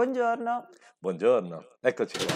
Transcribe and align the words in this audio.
Buongiorno. 0.00 0.68
Buongiorno, 0.98 1.64
eccoci 1.80 2.18
qua. 2.18 2.34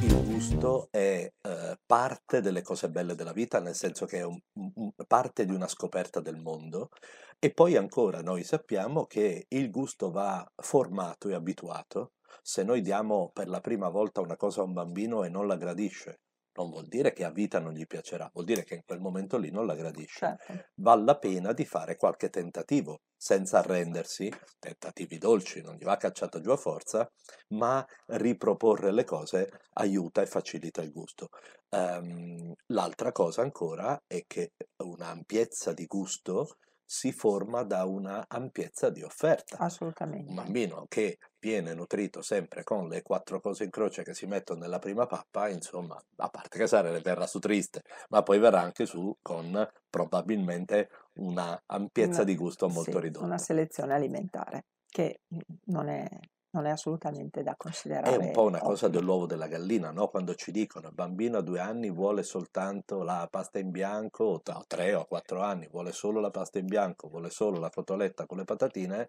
Il 0.00 0.24
gusto 0.26 0.86
è 0.92 1.28
eh, 1.42 1.78
parte 1.84 2.40
delle 2.40 2.62
cose 2.62 2.88
belle 2.88 3.16
della 3.16 3.32
vita, 3.32 3.58
nel 3.58 3.74
senso 3.74 4.06
che 4.06 4.18
è 4.18 4.24
un- 4.24 4.40
un- 4.52 4.92
parte 5.08 5.44
di 5.44 5.52
una 5.52 5.66
scoperta 5.66 6.20
del 6.20 6.36
mondo 6.36 6.90
e 7.40 7.52
poi 7.52 7.74
ancora 7.74 8.22
noi 8.22 8.44
sappiamo 8.44 9.06
che 9.06 9.46
il 9.48 9.70
gusto 9.72 10.12
va 10.12 10.48
formato 10.54 11.28
e 11.28 11.34
abituato. 11.34 12.12
Se 12.42 12.62
noi 12.62 12.82
diamo 12.82 13.32
per 13.32 13.48
la 13.48 13.60
prima 13.60 13.88
volta 13.88 14.20
una 14.20 14.36
cosa 14.36 14.60
a 14.60 14.66
un 14.66 14.72
bambino 14.72 15.24
e 15.24 15.28
non 15.28 15.48
la 15.48 15.56
gradisce, 15.56 16.20
non 16.54 16.70
vuol 16.70 16.86
dire 16.86 17.12
che 17.12 17.24
a 17.24 17.30
vita 17.30 17.58
non 17.58 17.72
gli 17.72 17.86
piacerà, 17.86 18.30
vuol 18.32 18.44
dire 18.46 18.64
che 18.64 18.74
in 18.74 18.82
quel 18.84 19.00
momento 19.00 19.38
lì 19.38 19.50
non 19.50 19.66
la 19.66 19.74
gradisce. 19.74 20.26
Certo. 20.26 20.52
Vale 20.76 21.04
la 21.04 21.18
pena 21.18 21.52
di 21.52 21.64
fare 21.64 21.96
qualche 21.96 22.30
tentativo, 22.30 23.00
senza 23.16 23.58
arrendersi, 23.58 24.30
tentativi 24.58 25.18
dolci, 25.18 25.60
non 25.62 25.74
gli 25.76 25.84
va 25.84 25.96
cacciata 25.96 26.40
giù 26.40 26.50
a 26.50 26.56
forza, 26.56 27.08
ma 27.48 27.84
riproporre 28.06 28.92
le 28.92 29.04
cose 29.04 29.50
aiuta 29.74 30.22
e 30.22 30.26
facilita 30.26 30.82
il 30.82 30.92
gusto. 30.92 31.28
Ehm, 31.70 32.52
l'altra 32.68 33.12
cosa 33.12 33.42
ancora 33.42 33.98
è 34.06 34.24
che 34.26 34.52
un'ampiezza 34.84 35.72
di 35.72 35.86
gusto 35.86 36.56
si 36.92 37.12
forma 37.12 37.62
da 37.62 37.84
una 37.84 38.24
ampiezza 38.28 38.90
di 38.90 39.02
offerta. 39.02 39.62
Un 40.26 40.34
Assolutamente. 40.34 40.34
bambino 40.34 40.86
che 40.88 41.18
viene 41.38 41.74
nutrito 41.74 42.22
sempre 42.22 42.62
con 42.64 42.88
le 42.88 43.02
quattro 43.02 43.40
cose 43.40 43.64
in 43.64 43.70
croce 43.70 44.02
che 44.04 44.14
si 44.14 44.26
mettono 44.26 44.60
nella 44.60 44.78
prima 44.78 45.06
pappa, 45.06 45.48
insomma, 45.48 46.00
a 46.16 46.28
parte 46.30 46.58
che 46.58 46.66
Sara 46.66 46.90
ne 46.90 47.00
verrà 47.00 47.26
su 47.26 47.38
triste, 47.38 47.82
ma 48.10 48.22
poi 48.22 48.38
verrà 48.38 48.60
anche 48.60 48.86
su 48.86 49.16
con 49.22 49.68
probabilmente 49.88 50.90
una 51.14 51.60
ampiezza 51.66 52.22
Una, 52.22 52.24
di 52.24 52.36
gusto 52.36 52.68
molto 52.68 52.98
sì, 52.98 53.02
una 53.18 53.36
ridotta. 53.36 53.38
selezione 53.38 53.94
alimentare 53.94 54.66
che 54.86 55.22
mm, 55.34 55.38
non 55.66 55.88
è, 55.88 56.08
non 56.52 56.66
è 56.66 56.70
assolutamente 56.70 57.42
da 57.42 57.54
È 58.02 58.14
un 58.14 58.28
considerare 58.28 58.30
po' 58.30 58.42
una 58.44 58.60
cosa 58.60 58.88
ottima. 58.88 58.88
dell'uovo 58.88 59.24
della 59.26 59.46
gallina, 59.46 59.90
no? 59.90 60.08
Quando 60.08 60.34
ci 60.34 60.50
dicono 60.52 60.88
il 60.88 60.94
bambino 60.94 61.38
a 61.38 61.42
due 61.42 61.60
anni 61.60 61.90
vuole 61.90 62.22
soltanto 62.22 63.02
la 63.02 63.26
pasta 63.30 63.58
in 63.58 63.70
bianco, 63.70 64.24
o 64.24 64.40
a 64.44 64.64
tre 64.66 64.94
o 64.94 65.00
a 65.00 65.06
quattro 65.06 65.40
anni 65.42 65.66
vuole 65.70 65.92
solo 65.92 66.20
la 66.20 66.30
pasta 66.30 66.58
in 66.58 66.66
bianco, 66.66 67.08
vuole 67.08 67.30
solo 67.30 67.58
la 67.58 67.70
cotoletta 67.70 68.26
con 68.26 68.38
le 68.38 68.44
patatine, 68.44 69.08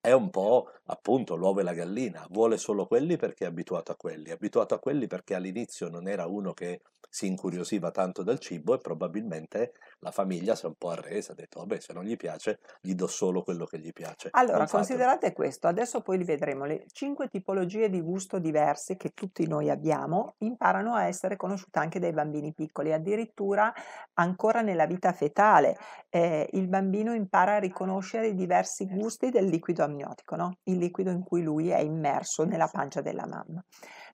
è 0.00 0.12
un 0.12 0.30
po' 0.30 0.70
appunto 0.86 1.34
l'uovo 1.34 1.60
e 1.60 1.62
la 1.64 1.72
gallina, 1.74 2.26
vuole 2.30 2.56
solo 2.56 2.86
quelli 2.86 3.16
perché 3.16 3.44
è 3.44 3.48
abituato 3.48 3.92
a 3.92 3.96
quelli, 3.96 4.30
è 4.30 4.32
abituato 4.32 4.74
a 4.74 4.78
quelli 4.78 5.06
perché 5.06 5.34
all'inizio 5.34 5.88
non 5.88 6.08
era 6.08 6.26
uno 6.26 6.52
che 6.54 6.80
si 7.18 7.26
incuriosiva 7.26 7.90
tanto 7.90 8.22
del 8.22 8.38
cibo 8.38 8.74
e 8.74 8.78
probabilmente 8.78 9.72
la 9.98 10.12
famiglia 10.12 10.54
si 10.54 10.66
è 10.66 10.68
un 10.68 10.76
po' 10.76 10.90
arresa, 10.90 11.32
ha 11.32 11.34
detto 11.34 11.58
vabbè 11.58 11.80
se 11.80 11.92
non 11.92 12.04
gli 12.04 12.16
piace 12.16 12.60
gli 12.80 12.94
do 12.94 13.08
solo 13.08 13.42
quello 13.42 13.64
che 13.66 13.80
gli 13.80 13.92
piace, 13.92 14.34
Allora, 14.34 14.58
non 14.58 14.68
fatelo. 14.68 14.68
considerate 14.68 15.32
questo, 15.32 15.66
adesso 15.66 16.00
poi 16.02 16.18
li 16.18 16.24
vedremo, 16.24 16.64
le 16.64 16.84
cinque 16.92 17.28
tipologie 17.28 17.88
di 17.88 18.00
gusto 18.00 18.38
diverse 18.38 18.96
che 18.96 19.10
tutti 19.14 19.46
noi 19.48 19.68
abbiamo 19.70 20.34
imparano 20.38 20.94
a 20.94 21.06
essere 21.06 21.36
conosciute 21.36 21.78
anche 21.80 21.98
dai 21.98 22.12
bambini 22.12 22.52
piccoli, 22.52 22.92
addirittura 22.92 23.72
ancora 24.14 24.60
nella 24.60 24.86
vita 24.86 25.12
fetale 25.12 25.76
eh, 26.10 26.48
il 26.52 26.68
bambino 26.68 27.14
impara 27.14 27.56
a 27.56 27.58
riconoscere 27.58 28.28
i 28.28 28.34
diversi 28.34 28.86
gusti 28.86 29.30
del 29.30 29.46
liquido 29.46 29.82
amniotico, 29.82 30.36
no? 30.36 30.58
Il 30.64 30.76
liquido 30.78 31.10
in 31.10 31.24
cui 31.24 31.42
lui 31.42 31.70
è 31.70 31.80
immerso 31.80 32.44
nella 32.44 32.68
pancia 32.68 33.00
della 33.00 33.26
mamma. 33.26 33.64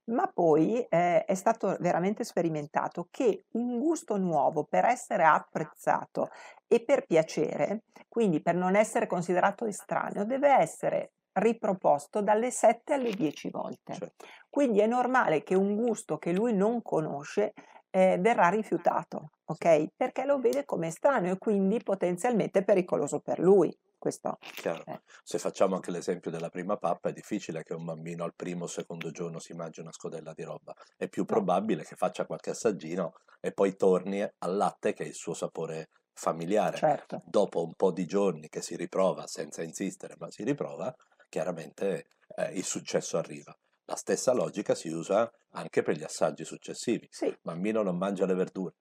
Ma 0.05 0.29
poi 0.31 0.81
eh, 0.87 1.25
è 1.25 1.33
stato 1.33 1.75
veramente 1.79 2.23
sperimentato 2.23 2.94
che 3.09 3.45
un 3.51 3.79
gusto 3.79 4.17
nuovo 4.17 4.63
per 4.63 4.85
essere 4.85 5.23
apprezzato 5.23 6.29
e 6.67 6.83
per 6.83 7.05
piacere, 7.05 7.83
quindi 8.07 8.41
per 8.41 8.55
non 8.55 8.75
essere 8.75 9.07
considerato 9.07 9.65
estraneo, 9.65 10.25
deve 10.25 10.49
essere 10.49 11.11
riproposto 11.33 12.21
dalle 12.21 12.51
7 12.51 12.93
alle 12.93 13.11
10 13.11 13.49
volte. 13.49 13.93
Certo. 13.93 14.25
Quindi 14.49 14.79
è 14.79 14.87
normale 14.87 15.43
che 15.43 15.55
un 15.55 15.75
gusto 15.75 16.17
che 16.17 16.31
lui 16.31 16.53
non 16.53 16.81
conosce 16.81 17.53
eh, 17.89 18.17
verrà 18.19 18.49
rifiutato, 18.49 19.31
ok? 19.45 19.87
Perché 19.95 20.25
lo 20.25 20.39
vede 20.39 20.65
come 20.65 20.87
estraneo 20.87 21.33
e 21.33 21.37
quindi 21.37 21.81
potenzialmente 21.83 22.63
pericoloso 22.63 23.19
per 23.19 23.39
lui. 23.39 23.75
Questo 24.05 24.39
è. 24.85 25.01
Se 25.23 25.39
facciamo 25.39 25.75
anche 25.75 25.91
l'esempio 25.91 26.31
della 26.31 26.49
prima 26.49 26.77
pappa, 26.77 27.09
è 27.09 27.13
difficile 27.13 27.63
che 27.63 27.73
un 27.73 27.83
bambino 27.85 28.23
al 28.23 28.35
primo 28.35 28.63
o 28.65 28.67
secondo 28.67 29.11
giorno 29.11 29.39
si 29.39 29.53
mangi 29.53 29.79
una 29.81 29.91
scodella 29.91 30.33
di 30.33 30.43
roba. 30.43 30.73
È 30.95 31.07
più 31.09 31.25
No, 31.29 31.41
probabile 31.43 31.83
che 31.83 31.95
faccia 31.95 32.25
qualche 32.25 32.51
assaggino 32.51 33.13
e 33.39 33.51
poi 33.51 33.75
torni 33.75 34.21
al 34.21 34.55
latte 34.55 34.93
che 34.93 35.03
è 35.03 35.07
il 35.07 35.13
suo 35.13 35.33
sapore 35.33 35.89
familiare. 36.13 36.81
certo. 36.81 37.21
Dopo 37.21 37.63
un 37.63 37.73
po' 37.75 37.91
di 37.91 38.05
giorni 38.05 38.47
che 38.49 38.61
si 38.61 38.75
riprova, 38.75 39.27
senza 39.27 39.63
insistere, 39.63 40.15
ma 40.17 40.29
si 40.31 40.43
riprova, 40.43 40.93
chiaramente 41.27 42.07
eh, 42.35 42.53
il 42.53 42.63
successo 42.63 43.17
arriva. 43.17 43.57
La 43.85 43.95
stessa 43.95 44.33
logica 44.33 44.75
si 44.75 44.89
usa 44.89 45.29
anche 45.51 45.81
per 45.81 45.97
gli 45.97 46.03
assaggi 46.03 46.43
successivi. 46.45 47.09
Sì, 47.09 47.25
Il 47.29 47.39
bambino 47.41 47.81
non 47.81 47.97
mangia 47.97 48.25
le 48.25 48.35
verdure. 48.35 48.75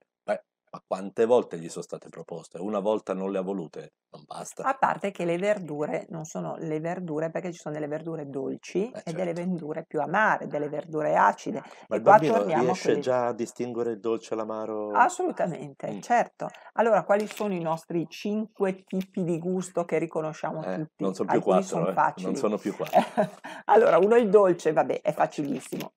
Ma 0.74 0.82
quante 0.86 1.24
volte 1.24 1.58
gli 1.58 1.70
sono 1.70 1.84
state 1.84 2.10
proposte? 2.10 2.58
Una 2.58 2.78
volta 2.78 3.14
non 3.14 3.32
le 3.32 3.38
ha 3.38 3.40
volute? 3.40 3.94
Non 4.10 4.24
basta. 4.26 4.66
a 4.66 4.74
parte 4.76 5.10
che 5.12 5.24
le 5.24 5.38
verdure 5.38 6.06
non 6.10 6.24
sono 6.24 6.56
le 6.56 6.80
verdure 6.80 7.30
perché 7.30 7.52
ci 7.52 7.58
sono 7.60 7.74
delle 7.74 7.86
verdure 7.86 8.28
dolci 8.28 8.90
Eh 8.90 9.02
e 9.02 9.12
delle 9.12 9.32
certo. 9.32 9.32
verdure 9.32 9.84
più 9.86 10.00
amare, 10.00 10.48
delle 10.48 10.68
verdure 10.68 11.16
acide. 11.16 11.62
Ma 11.88 11.94
E 11.94 11.96
il 11.96 12.02
bambino 12.02 12.42
riesce 12.50 12.92
quelli... 12.92 12.98
già 12.98 13.28
a 13.28 13.32
distinguere 13.32 13.92
il 13.92 14.00
dolce 14.00 14.34
e 14.34 14.36
l'amaro? 14.36 14.80
Assolutamente, 14.96 15.96
Mm. 15.96 15.98
certo. 16.00 16.48
Allora, 16.74 17.02
quali 17.04 17.26
sono 17.26 17.52
i 17.52 17.60
nostri 17.60 18.06
cinque 18.08 18.84
tipi 18.84 19.24
di 19.24 19.38
gusto 19.40 19.84
che 19.84 19.98
riconosciamo 19.98 20.62
Eh, 20.62 20.70
tutti? 20.70 21.02
non 21.02 21.14
sono 21.14 21.28
più 21.28 21.38
Alcuni 21.38 21.42
quattro, 21.42 21.88
sono 21.88 21.90
eh. 21.90 22.00
Non 22.16 22.36
sono 22.36 22.58
più 22.58 22.74
quattro. 22.74 22.92
Allora, 23.66 23.98
uno 23.98 24.14
il 24.16 24.28
dolce, 24.30 24.72
vabbè, 24.72 25.00
è 25.00 25.12
facilissimo. 25.12 25.94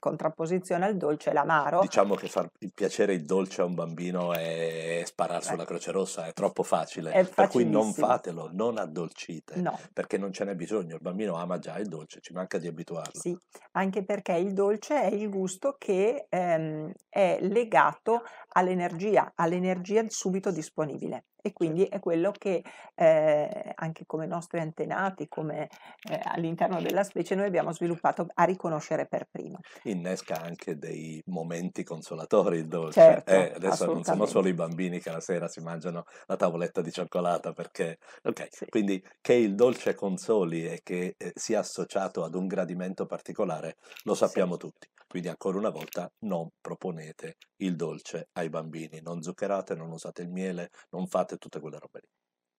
Contrapposizione 0.00 0.86
al 0.86 0.96
dolce 0.96 1.30
è 1.30 1.32
l'amaro. 1.32 1.80
Diciamo 1.80 2.16
che 2.16 2.26
far 2.26 2.50
piacere 2.74 3.14
il 3.14 3.24
dolce 3.24 3.60
a 3.60 3.64
un 3.64 3.74
bambino 3.74 4.32
è 4.32 5.02
sparare 5.06 5.42
sulla 5.42 5.64
Croce 5.64 5.92
Rossa, 5.92 6.26
è 6.26 6.32
troppo 6.32 6.64
facile. 6.64 7.12
è 7.12 7.24
Per 7.24 7.46
cui 7.48 7.64
non 7.64 7.92
fatelo, 7.92 8.48
non 8.52 8.78
addolcite, 8.78 9.56
No, 9.56 9.78
perché 9.92 10.18
non 10.18 10.32
ce 10.32 10.44
n'è 10.44 10.54
bisogno. 10.56 10.96
Il 10.96 11.00
bambino 11.00 11.36
ama 11.36 11.58
già 11.60 11.78
il 11.78 11.86
dolce, 11.86 12.20
ci 12.20 12.32
manca 12.32 12.58
di 12.58 12.66
abituarlo. 12.66 13.20
sì, 13.20 13.36
anche 13.72 14.02
perché 14.02 14.32
il 14.32 14.52
dolce 14.52 15.02
è 15.02 15.14
il 15.14 15.28
gusto 15.28 15.76
che 15.78 16.26
ehm, 16.28 16.92
è 17.08 17.38
legato 17.42 18.22
all'energia, 18.52 19.32
all'energia 19.34 20.04
subito 20.08 20.50
disponibile. 20.50 21.26
E 21.42 21.52
quindi 21.52 21.84
Certo. 21.84 21.86
è 21.86 22.00
quello 22.00 22.32
che 22.32 22.62
eh, 22.94 23.72
anche 23.74 24.04
come 24.06 24.26
nostri 24.26 24.60
antenati, 24.60 25.26
come 25.28 25.68
eh, 26.02 26.20
all'interno 26.22 26.80
della 26.80 27.02
specie, 27.04 27.34
noi 27.34 27.46
abbiamo 27.46 27.72
sviluppato 27.72 28.26
a 28.34 28.44
riconoscere 28.44 29.06
per 29.06 29.26
primo. 29.30 29.60
Innesca 29.84 30.40
anche 30.40 30.76
dei 30.76 31.22
momenti 31.26 31.84
consolatori 31.84 32.58
il 32.58 32.66
dolce. 32.68 33.22
Certo, 33.22 33.24
Eh, 33.24 33.52
adesso 33.54 33.86
non 33.88 34.04
sono 34.04 34.26
solo 34.26 34.48
i 34.48 34.54
bambini 34.54 35.00
che 35.00 35.10
la 35.10 35.20
sera 35.20 35.48
si 35.48 35.60
mangiano 35.60 36.04
la 36.26 36.36
tavoletta 36.36 36.80
di 36.82 36.90
cioccolata 36.92 37.52
perché... 37.52 37.98
Ok, 38.24 38.48
Sì, 38.48 38.66
quindi 38.68 39.02
che 39.20 39.34
il 39.34 39.54
dolce 39.54 39.94
consoli 39.94 40.66
e 40.66 40.80
che 40.82 41.14
eh, 41.16 41.32
sia 41.34 41.60
associato 41.60 42.24
ad 42.24 42.34
un 42.34 42.46
gradimento 42.46 43.06
particolare 43.06 43.76
lo 44.04 44.14
sì. 44.22 44.40
sappiamo 44.40 44.56
tutti. 44.56 44.88
Quindi 45.10 45.26
ancora 45.28 45.58
una 45.58 45.70
volta 45.70 46.08
non 46.20 46.50
proponete 46.60 47.34
il 47.62 47.74
dolce 47.74 48.28
ai 48.34 48.48
bambini, 48.48 49.00
non 49.02 49.20
zuccherate, 49.22 49.74
non 49.74 49.90
usate 49.90 50.22
il 50.22 50.28
miele, 50.28 50.70
non 50.90 51.08
fate 51.08 51.36
tutte 51.36 51.58
quelle 51.58 51.80
robe 51.80 51.98
lì. 52.00 52.08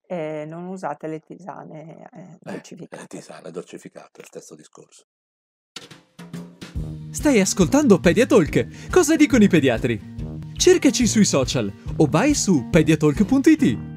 E 0.05 0.43
non 0.45 0.65
usate 0.65 1.07
le 1.07 1.21
tisane 1.21 2.09
eh, 2.11 2.19
Eh, 2.19 2.31
eh, 2.33 2.37
dolcificate. 2.41 3.07
tisane, 3.07 3.51
dolcificate, 3.51 4.23
stesso 4.25 4.55
discorso. 4.55 5.05
Stai 7.11 7.39
ascoltando 7.39 8.01
Pediatalk. 8.01 8.89
Cosa 8.89 9.15
dicono 9.15 9.45
i 9.45 9.47
pediatri? 9.47 9.99
Cercaci 10.53 11.07
sui 11.07 11.23
social 11.23 11.71
o 11.95 12.05
vai 12.07 12.33
su 12.33 12.67
pediatalk.it. 12.69 13.90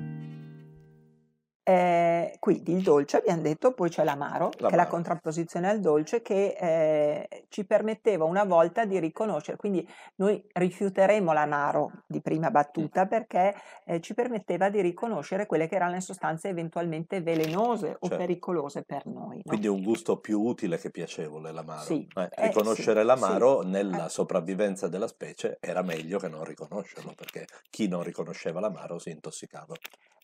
Eh, 2.25 2.37
quindi 2.39 2.73
il 2.73 2.83
dolce 2.83 3.19
abbiamo 3.19 3.43
detto, 3.43 3.73
poi 3.73 3.91
c'è 3.91 4.03
l'amaro, 4.05 4.49
che 4.49 4.59
è 4.59 4.77
la 4.77 4.85
L'amaro. 4.85 4.89
contrapposizione 4.89 5.69
al 5.69 5.81
dolce 5.81 6.23
che 6.23 6.57
eh, 6.59 7.47
ci 7.49 7.67
permetteva 7.67 8.25
una 8.25 8.45
volta 8.45 8.85
di 8.87 8.99
riconoscere, 8.99 9.57
quindi 9.59 9.87
noi 10.17 10.43
rifiuteremo 10.53 11.33
l'amaro 11.33 11.91
di 12.07 12.21
prima 12.23 12.51
battuta 12.51 13.07
perché 13.07 13.55
eh, 13.85 14.01
ci 14.01 14.15
permetteva 14.15 14.71
di 14.71 14.81
riconoscere 14.81 15.47
quelle 15.47 15.69
che 15.69 15.75
erano 15.75 15.93
le 15.93 16.01
sostanze 16.01 16.49
eventualmente 16.49 17.21
velenose 17.21 17.97
o 17.99 18.09
certo. 18.09 18.17
pericolose 18.17 18.83
per 18.85 19.07
noi, 19.07 19.37
no? 19.37 19.43
Quindi 19.45 19.67
è 19.67 19.71
un 19.71 19.83
gusto 19.83 20.19
più 20.19 20.41
utile 20.41 20.79
che 20.79 20.91
piacevole 20.91 21.53
l'amaro. 21.53 21.81
Sì, 21.83 22.09
Eh, 22.15 22.23
eh, 22.23 22.29
sì, 22.35 22.43
riconoscere 22.49 23.01
sì, 23.01 23.07
l'amaro 23.07 23.63
eh, 23.63 23.67
nella 23.67 24.09
sopravvivenza 24.09 24.89
della 24.89 25.09
specie 25.09 25.59
era 25.61 25.83
meglio 25.83 26.19
che 26.19 26.29
non 26.29 26.45
riconoscerlo, 26.45 27.13
perché 27.15 27.47
chi 27.71 27.89
non 27.89 28.03
riconosceva 28.03 28.61
l'amaro 28.61 28.99
si 28.99 29.11
intossicava. 29.11 29.75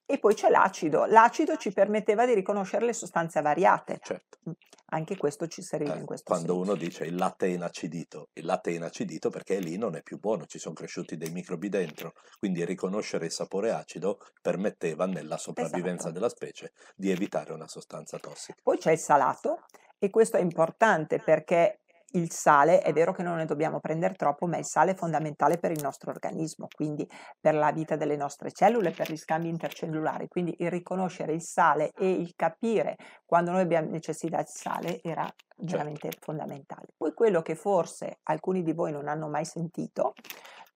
E 0.06 0.18
poi 0.18 0.34
c'è 0.34 0.48
l'acido. 0.50 1.04
L'acido 1.04 1.56
ci 1.56 1.72
permetteva 1.72 2.26
di 2.26 2.34
riconoscere 2.34 2.84
le 2.84 2.92
sostanze 2.92 3.40
variate. 3.42 3.98
Certo. 4.02 4.38
Mm, 4.48 4.52
Anche 4.92 5.16
questo 5.16 5.46
ci 5.46 5.62
serviva 5.62 5.94
Eh, 5.94 5.98
in 6.00 6.04
questo 6.04 6.24
quando 6.26 6.54
senso. 6.54 6.60
uno 6.68 6.74
dice 6.74 7.04
il 7.04 7.14
latte 7.14 7.46
è 7.46 7.50
inacidito, 7.50 8.30
il 8.32 8.44
latte 8.44 8.72
è 8.72 8.74
inacidito 8.74 9.30
perché 9.30 9.60
lì 9.60 9.76
non 9.78 9.94
è 9.94 10.02
più 10.02 10.18
buono, 10.18 10.46
ci 10.46 10.58
sono 10.58 10.74
cresciuti 10.74 11.16
dei 11.16 11.30
microbi 11.30 11.68
dentro, 11.68 12.14
quindi 12.40 12.64
riconoscere 12.64 13.26
il 13.26 13.30
sapore 13.30 13.70
acido 13.70 14.18
permetteva 14.42 15.06
nella 15.06 15.36
sopravvivenza 15.36 16.08
Esatto. 16.08 16.12
della 16.14 16.28
specie 16.28 16.72
di 16.96 17.08
evitare 17.12 17.52
una 17.52 17.68
sostanza 17.68 18.18
tossica. 18.18 18.58
Poi 18.60 18.78
c'è 18.78 18.90
il 18.90 18.98
salato 18.98 19.60
e 19.96 20.10
questo 20.10 20.38
è 20.38 20.40
importante 20.40 21.20
perché 21.20 21.82
il 22.12 22.30
sale, 22.32 22.80
è 22.80 22.92
vero 22.92 23.12
che 23.12 23.22
non 23.22 23.36
ne 23.36 23.44
dobbiamo 23.44 23.80
prendere 23.80 24.14
troppo, 24.14 24.46
ma 24.46 24.56
il 24.58 24.64
sale 24.64 24.92
è 24.92 24.94
fondamentale 24.94 25.58
per 25.58 25.70
il 25.70 25.82
nostro 25.82 26.10
organismo, 26.10 26.66
quindi 26.74 27.08
per 27.40 27.54
la 27.54 27.72
vita 27.72 27.96
delle 27.96 28.16
nostre 28.16 28.52
cellule, 28.52 28.90
per 28.90 29.10
gli 29.10 29.16
scambi 29.16 29.48
intercellulari. 29.48 30.28
Quindi 30.28 30.54
il 30.58 30.70
riconoscere 30.70 31.32
il 31.32 31.42
sale 31.42 31.92
e 31.92 32.10
il 32.10 32.34
capire 32.36 32.96
quando 33.24 33.50
noi 33.50 33.62
abbiamo 33.62 33.90
necessità 33.90 34.38
di 34.38 34.50
sale 34.50 35.00
era 35.02 35.26
Certo. 35.60 35.76
veramente 35.76 36.10
fondamentale. 36.18 36.86
Poi 36.96 37.12
quello 37.12 37.42
che 37.42 37.54
forse 37.54 38.20
alcuni 38.24 38.62
di 38.62 38.72
voi 38.72 38.92
non 38.92 39.08
hanno 39.08 39.28
mai 39.28 39.44
sentito 39.44 40.14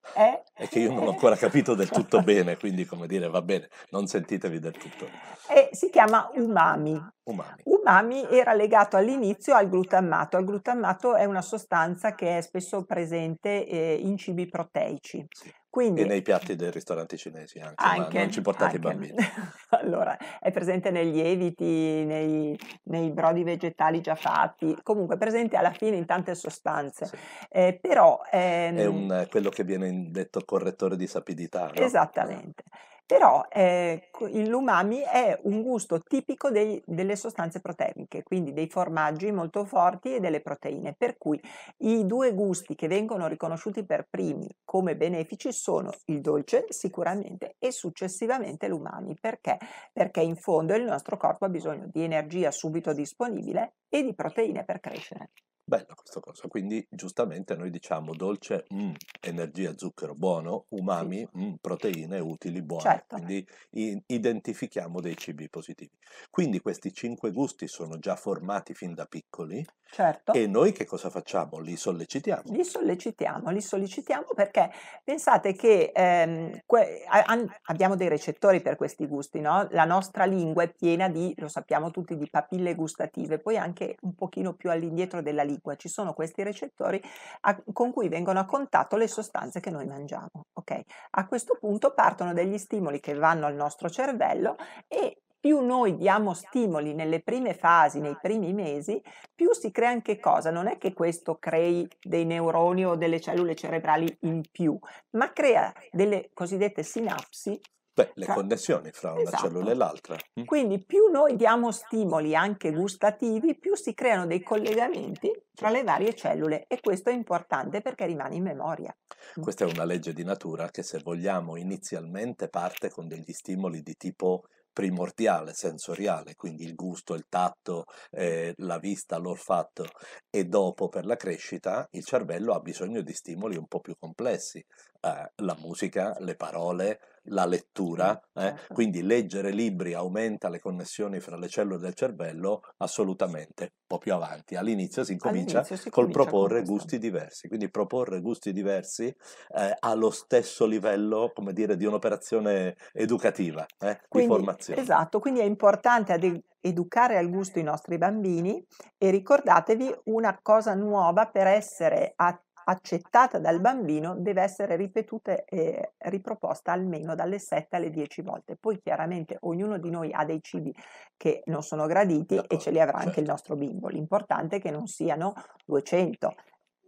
è... 0.12 0.42
E 0.56 0.68
che 0.68 0.80
io 0.80 0.92
non 0.92 1.06
ho 1.06 1.10
ancora 1.10 1.36
capito 1.36 1.74
del 1.74 1.88
tutto 1.88 2.22
bene, 2.22 2.56
quindi 2.56 2.84
come 2.84 3.06
dire, 3.06 3.28
va 3.28 3.42
bene, 3.42 3.68
non 3.90 4.06
sentitevi 4.06 4.58
del 4.58 4.76
tutto 4.76 5.34
e 5.48 5.70
si 5.72 5.90
chiama 5.90 6.30
umami. 6.34 7.00
umani. 7.24 7.62
Umami 7.64 8.26
era 8.30 8.54
legato 8.54 8.96
all'inizio 8.96 9.54
al 9.54 9.68
glutammato. 9.68 10.38
Il 10.38 10.44
glutammato 10.44 11.14
è 11.14 11.24
una 11.24 11.42
sostanza 11.42 12.14
che 12.14 12.38
è 12.38 12.40
spesso 12.40 12.84
presente 12.84 13.66
eh, 13.66 13.94
in 13.94 14.16
cibi 14.16 14.48
proteici. 14.48 15.26
Sì. 15.28 15.52
Quindi 15.74 16.02
E 16.02 16.04
nei 16.04 16.22
piatti 16.22 16.54
dei 16.54 16.70
ristoranti 16.70 17.16
cinesi 17.16 17.58
anche, 17.58 17.82
anche, 17.82 18.18
non 18.20 18.30
ci 18.30 18.40
portate 18.42 18.76
i 18.76 18.80
anche. 18.80 18.88
bambini. 18.88 19.16
allora, 19.70 20.16
è 20.38 20.52
presente 20.52 20.92
nei 20.92 21.10
lieviti, 21.10 22.04
nei, 22.04 22.56
nei 22.84 23.10
brodi 23.10 23.42
vegetali 23.42 24.00
già 24.00 24.14
fatti, 24.14 24.78
comunque 24.84 25.16
è 25.16 25.18
presente 25.18 25.56
alla 25.56 25.72
fine 25.72 25.96
in 25.96 26.06
tante 26.06 26.36
sostanze. 26.36 27.06
Sì. 27.06 27.16
Eh, 27.48 27.76
però 27.82 28.22
È 28.22 28.70
ehm, 28.70 28.94
un, 28.94 29.26
quello 29.28 29.50
che 29.50 29.64
viene 29.64 30.12
detto 30.12 30.44
correttore 30.44 30.94
di 30.94 31.08
sapidità, 31.08 31.64
no? 31.64 31.72
Esattamente. 31.72 32.62
Però 33.06 33.44
eh, 33.50 34.08
l'umami 34.46 35.00
è 35.00 35.38
un 35.42 35.62
gusto 35.62 36.00
tipico 36.00 36.50
dei- 36.50 36.82
delle 36.86 37.16
sostanze 37.16 37.60
proteiche, 37.60 38.22
quindi 38.22 38.52
dei 38.54 38.66
formaggi 38.68 39.30
molto 39.30 39.64
forti 39.66 40.14
e 40.14 40.20
delle 40.20 40.40
proteine, 40.40 40.94
per 40.96 41.18
cui 41.18 41.38
i 41.78 42.06
due 42.06 42.32
gusti 42.32 42.74
che 42.74 42.88
vengono 42.88 43.26
riconosciuti 43.26 43.84
per 43.84 44.06
primi 44.08 44.48
come 44.64 44.96
benefici 44.96 45.52
sono 45.52 45.90
il 46.06 46.20
dolce 46.22 46.64
sicuramente 46.70 47.56
e 47.58 47.72
successivamente 47.72 48.68
l'umami. 48.68 49.14
Perché? 49.20 49.58
Perché 49.92 50.20
in 50.22 50.36
fondo 50.36 50.74
il 50.74 50.84
nostro 50.84 51.16
corpo 51.18 51.44
ha 51.44 51.48
bisogno 51.50 51.88
di 51.92 52.02
energia 52.02 52.50
subito 52.50 52.94
disponibile 52.94 53.74
e 53.88 54.02
di 54.02 54.14
proteine 54.14 54.64
per 54.64 54.80
crescere. 54.80 55.30
Bello 55.66 55.94
questo 55.94 56.20
cosa, 56.20 56.46
quindi 56.48 56.86
giustamente 56.90 57.54
noi 57.56 57.70
diciamo 57.70 58.14
dolce, 58.14 58.66
mm, 58.72 58.92
energia, 59.20 59.72
zucchero, 59.76 60.14
buono, 60.14 60.66
umami, 60.70 61.26
mm, 61.38 61.54
proteine, 61.60 62.18
utili, 62.18 62.62
buone, 62.62 62.82
Certo. 62.82 63.06
quindi 63.06 63.46
i- 63.70 64.02
identifichiamo 64.06 65.00
dei 65.00 65.16
cibi 65.16 65.48
positivi. 65.48 65.96
Quindi 66.30 66.60
questi 66.60 66.92
cinque 66.92 67.30
gusti 67.32 67.66
sono 67.66 67.98
già 67.98 68.14
formati 68.16 68.74
fin 68.74 68.92
da 68.94 69.06
piccoli 69.06 69.64
Certo. 69.90 70.32
e 70.32 70.46
noi 70.46 70.72
che 70.72 70.84
cosa 70.84 71.08
facciamo? 71.08 71.58
Li 71.60 71.76
sollecitiamo. 71.76 72.52
Li 72.52 72.62
sollecitiamo, 72.62 73.48
li 73.50 73.62
sollecitiamo 73.62 74.26
perché 74.34 74.70
pensate 75.02 75.54
che 75.54 75.92
ehm, 75.94 76.60
que- 76.66 77.02
a- 77.08 77.24
abbiamo 77.62 77.96
dei 77.96 78.08
recettori 78.08 78.60
per 78.60 78.76
questi 78.76 79.06
gusti, 79.06 79.40
no? 79.40 79.66
La 79.70 79.84
nostra 79.86 80.26
lingua 80.26 80.62
è 80.64 80.70
piena 80.74 81.08
di, 81.08 81.32
lo 81.38 81.48
sappiamo 81.48 81.90
tutti, 81.90 82.18
di 82.18 82.28
papille 82.28 82.74
gustative, 82.74 83.38
poi 83.38 83.56
anche 83.56 83.96
un 84.02 84.14
pochino 84.14 84.52
più 84.54 84.70
all'indietro 84.70 85.22
della 85.22 85.42
lingua 85.42 85.53
ci 85.76 85.88
sono 85.88 86.12
questi 86.12 86.42
recettori 86.42 87.00
a- 87.42 87.62
con 87.72 87.92
cui 87.92 88.08
vengono 88.08 88.40
a 88.40 88.44
contatto 88.44 88.96
le 88.96 89.08
sostanze 89.08 89.60
che 89.60 89.70
noi 89.70 89.86
mangiamo, 89.86 90.46
ok? 90.52 90.80
A 91.10 91.26
questo 91.26 91.56
punto 91.58 91.92
partono 91.94 92.32
degli 92.32 92.58
stimoli 92.58 93.00
che 93.00 93.14
vanno 93.14 93.46
al 93.46 93.54
nostro 93.54 93.88
cervello 93.88 94.56
e 94.88 95.18
più 95.44 95.60
noi 95.60 95.96
diamo 95.96 96.32
stimoli 96.32 96.94
nelle 96.94 97.20
prime 97.20 97.52
fasi, 97.52 98.00
nei 98.00 98.16
primi 98.18 98.54
mesi, 98.54 98.98
più 99.34 99.52
si 99.52 99.70
crea 99.70 99.90
anche 99.90 100.18
cosa? 100.18 100.50
Non 100.50 100.68
è 100.68 100.78
che 100.78 100.94
questo 100.94 101.36
crei 101.36 101.86
dei 102.00 102.24
neuroni 102.24 102.86
o 102.86 102.96
delle 102.96 103.20
cellule 103.20 103.54
cerebrali 103.54 104.16
in 104.20 104.40
più, 104.50 104.78
ma 105.10 105.34
crea 105.34 105.70
delle 105.90 106.30
cosiddette 106.32 106.82
sinapsi. 106.82 107.60
Beh, 107.94 108.10
le 108.14 108.24
Fra- 108.24 108.34
connessioni 108.34 108.90
fra 108.90 109.12
una 109.12 109.22
Esatto. 109.22 109.46
cellula 109.46 109.70
e 109.70 109.74
l'altra. 109.74 110.16
mm? 110.40 110.44
Quindi 110.44 110.84
più 110.84 111.06
noi 111.06 111.36
diamo 111.36 111.70
stimoli 111.70 112.34
anche 112.34 112.72
gustativi, 112.72 113.56
più 113.56 113.76
si 113.76 113.94
creano 113.94 114.26
dei 114.26 114.42
collegamenti 114.42 115.30
tra 115.54 115.70
le 115.70 115.84
varie 115.84 116.12
cellule 116.14 116.64
e 116.66 116.80
questo 116.80 117.10
è 117.10 117.12
importante 117.12 117.80
perché 117.82 118.06
rimane 118.06 118.34
in 118.34 118.42
memoria. 118.42 118.92
Questa 119.40 119.64
è 119.64 119.70
una 119.70 119.84
legge 119.84 120.12
di 120.12 120.24
natura 120.24 120.68
che 120.70 120.82
se 120.82 120.98
vogliamo 121.04 121.56
inizialmente 121.56 122.48
parte 122.48 122.90
con 122.90 123.06
degli 123.06 123.32
stimoli 123.32 123.80
di 123.80 123.94
tipo 123.94 124.42
primordiale, 124.72 125.52
sensoriale, 125.54 126.34
quindi 126.34 126.64
il 126.64 126.74
gusto, 126.74 127.14
il 127.14 127.26
tatto, 127.28 127.84
eh, 128.10 128.52
la 128.56 128.78
vista, 128.78 129.18
l'olfatto 129.18 129.84
e 130.28 130.46
dopo 130.46 130.88
per 130.88 131.06
la 131.06 131.14
crescita 131.14 131.86
il 131.92 132.04
cervello 132.04 132.54
ha 132.54 132.58
bisogno 132.58 133.00
di 133.02 133.12
stimoli 133.12 133.56
un 133.56 133.68
po' 133.68 133.78
più 133.78 133.94
complessi, 133.96 134.58
eh, 134.58 135.30
la 135.36 135.56
musica, 135.60 136.16
le 136.18 136.34
parole, 136.34 136.98
la 137.28 137.46
lettura, 137.46 138.20
eh, 138.34 138.54
certo. 138.54 138.72
quindi 138.72 139.02
leggere 139.02 139.50
libri 139.50 139.94
aumenta 139.94 140.48
le 140.48 140.60
connessioni 140.60 141.20
fra 141.20 141.36
le 141.36 141.48
cellule 141.48 141.78
del 141.78 141.94
cervello 141.94 142.60
assolutamente, 142.78 143.62
un 143.62 143.68
po' 143.86 143.98
più 143.98 144.12
avanti. 144.14 144.56
All'inizio 144.56 145.04
si 145.04 145.12
incomincia 145.12 145.64
All'inizio 145.64 145.76
si 145.76 145.90
col 145.90 146.10
comincia 146.10 146.10
proporre 146.10 146.64
gusti 146.64 146.98
diversi, 146.98 147.48
quindi 147.48 147.70
proporre 147.70 148.20
gusti 148.20 148.52
diversi 148.52 149.06
eh, 149.06 149.74
allo 149.78 150.10
stesso 150.10 150.66
livello, 150.66 151.30
come 151.34 151.52
dire, 151.52 151.76
di 151.76 151.84
un'operazione 151.86 152.76
educativa, 152.92 153.70
eh, 153.78 154.00
di 154.10 154.22
Quindi, 154.22 154.22
formazione. 154.22 154.80
esatto, 154.80 155.18
quindi 155.18 155.40
è 155.40 155.44
importante 155.44 156.12
ade- 156.12 156.44
educare 156.60 157.18
al 157.18 157.28
gusto 157.30 157.58
i 157.58 157.62
nostri 157.62 157.98
bambini 157.98 158.64
e 158.96 159.10
ricordatevi 159.10 159.92
una 160.04 160.38
cosa 160.40 160.74
nuova 160.74 161.26
per 161.30 161.46
essere 161.48 162.12
a- 162.16 162.40
accettata 162.64 163.38
dal 163.38 163.60
bambino 163.60 164.14
deve 164.16 164.42
essere 164.42 164.76
ripetuta 164.76 165.44
e 165.44 165.92
riproposta 165.98 166.72
almeno 166.72 167.14
dalle 167.14 167.38
7 167.38 167.76
alle 167.76 167.90
10 167.90 168.22
volte. 168.22 168.56
Poi 168.56 168.80
chiaramente 168.80 169.36
ognuno 169.40 169.78
di 169.78 169.90
noi 169.90 170.12
ha 170.12 170.24
dei 170.24 170.42
cibi 170.42 170.74
che 171.16 171.42
non 171.46 171.62
sono 171.62 171.86
graditi 171.86 172.36
e 172.36 172.58
ce 172.58 172.70
li 172.70 172.80
avrà 172.80 172.98
anche 172.98 173.20
il 173.20 173.26
certo. 173.26 173.30
nostro 173.30 173.56
bimbo. 173.56 173.88
L'importante 173.88 174.56
è 174.56 174.60
che 174.60 174.70
non 174.70 174.86
siano 174.86 175.34
200. 175.64 176.34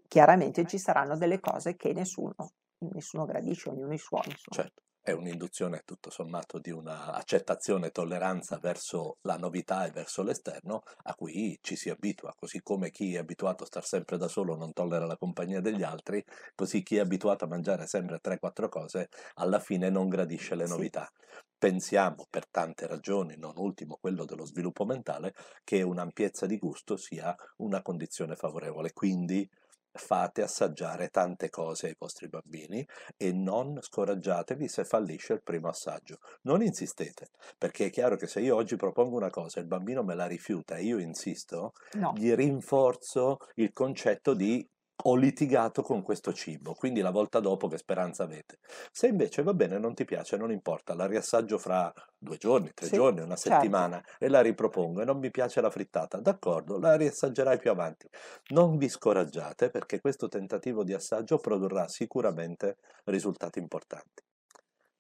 Chiaramente 0.09 0.65
ci 0.67 0.79
saranno 0.79 1.17
delle 1.17 1.41
cose 1.41 1.77
che 1.77 1.93
nessuno, 1.93 2.35
nessuno 2.79 3.25
gradisce, 3.25 3.71
ognuno 3.71 3.93
i 3.93 3.99
suoi. 3.99 4.23
insomma. 4.25 4.63
Certo, 4.63 4.83
è 5.09 5.13
un'induzione 5.13 5.83
tutto 5.85 6.11
sommato 6.11 6.59
di 6.59 6.71
una 6.73 7.13
accettazione 7.13 7.87
e 7.87 7.91
tolleranza 7.93 8.59
verso 8.59 9.19
la 9.23 9.37
novità 9.37 9.87
e 9.87 9.91
verso 9.93 10.23
l'esterno 10.25 10.83
a 11.05 11.15
cui 11.15 11.57
ci 11.63 11.77
si 11.77 11.91
abitua, 11.91 12.35
così 12.37 12.61
come 12.61 12.91
chi 12.91 13.15
è 13.15 13.19
abituato 13.19 13.63
a 13.63 13.67
star 13.67 13.85
sempre 13.85 14.17
da 14.19 14.27
solo 14.27 14.57
non 14.57 14.73
tollera 14.73 15.07
la 15.07 15.17
compagnia 15.17 15.61
degli 15.61 15.85
altri, 15.85 16.25
così 16.57 16.83
chi 16.83 16.97
è 16.97 17.01
abituato 17.01 17.45
a 17.45 17.49
mangiare 17.49 17.87
sempre 17.87 18.19
3-4 18.19 18.69
cose 18.69 19.09
alla 19.35 19.61
fine 19.61 19.91
non 19.91 20.09
gradisce 20.09 20.57
le 20.57 20.67
Sì. 20.67 20.67
novità. 20.67 21.09
Pensiamo 21.57 22.27
per 22.29 22.49
tante 22.51 22.87
ragioni, 22.89 23.37
non 23.37 23.55
ultimo 23.57 23.97
quello 24.01 24.25
dello 24.25 24.45
sviluppo 24.45 24.85
mentale, 24.85 25.33
che 25.63 25.83
un'ampiezza 25.83 26.47
di 26.47 26.59
gusto 26.59 26.97
sia 26.97 27.35
una 27.59 27.81
condizione 27.81 28.35
favorevole, 28.35 28.93
quindi 28.93 29.49
fate 29.97 30.43
assaggiare 30.43 31.09
tante 31.09 31.51
cose 31.51 31.89
ai 31.89 31.97
vostri 31.99 32.29
bambini 32.29 32.87
e 33.17 33.33
non 33.33 33.79
scoraggiatevi 33.81 34.69
se 34.69 34.85
fallisce 34.85 35.33
il 35.35 35.43
primo 35.43 35.69
assaggio. 35.69 36.19
Non 36.43 36.63
insistete, 36.63 37.31
perché 37.59 37.87
è 37.87 37.91
chiaro 37.91 38.17
che 38.17 38.27
se 38.27 38.41
io 38.41 38.57
oggi 38.57 38.77
propongo 38.77 39.17
una 39.17 39.31
cosa 39.31 39.59
e 39.59 39.63
il 39.63 39.69
bambino 39.69 40.03
me 40.03 40.15
la 40.15 40.27
rifiuta 40.27 40.77
e 40.77 40.85
io 40.85 40.99
insisto, 40.99 41.73
No. 41.95 42.13
gli 42.13 42.33
rinforzo 42.33 43.39
il 43.57 43.73
concetto 43.73 44.35
di 44.35 44.67
ho 45.05 45.15
litigato 45.15 45.83
con 45.83 46.03
questo 46.03 46.33
cibo, 46.33 46.75
quindi 46.75 47.01
la 47.01 47.11
volta 47.11 47.39
dopo 47.41 47.69
che 47.69 47.79
speranza 47.79 48.25
avete. 48.25 48.59
Se 48.91 49.07
invece 49.07 49.43
va 49.43 49.53
bene, 49.55 49.79
non 49.79 49.95
ti 49.95 50.05
piace, 50.05 50.37
non 50.37 50.51
importa, 50.51 50.95
la 50.95 51.07
riassaggio 51.07 51.59
fra 51.59 51.93
due 52.17 52.37
giorni, 52.39 52.73
tre 52.73 52.87
Sì, 52.87 52.95
giorni, 52.95 53.21
una 53.21 53.37
certo. 53.37 53.61
settimana 53.61 54.03
e 54.19 54.29
la 54.29 54.41
ripropongo 54.41 55.03
e 55.03 55.05
non 55.05 55.19
mi 55.19 55.31
piace 55.31 55.61
la 55.61 55.71
frittata, 55.71 56.19
d'accordo, 56.19 56.79
la 56.79 56.97
riassaggerai 56.97 57.59
più 57.59 57.71
avanti. 57.71 58.09
Non 58.49 58.79
vi 58.79 58.89
scoraggiate 58.89 59.71
perché 59.71 60.01
questo 60.01 60.29
tentativo 60.29 60.83
di 60.83 60.95
assaggio 60.95 61.39
produrrà 61.39 61.89
sicuramente 61.89 62.79
risultati 63.05 63.59
importanti. 63.59 64.23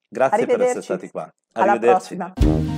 Grazie 0.09 0.47
per 0.47 0.61
essere 0.61 0.83
stati 0.83 1.11
qua. 1.11 1.33
Alla 1.53 1.73
Arrivederci. 1.73 2.17
prossima. 2.17 2.75